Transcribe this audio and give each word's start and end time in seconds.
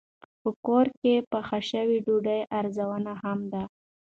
په 0.41 0.49
کور 0.65 0.85
کې 0.99 1.13
پخه 1.31 1.59
شوې 1.71 1.97
ډوډۍ 2.05 2.41
ارزانه 2.59 3.13
هم 3.23 3.39
ده. 3.51 3.63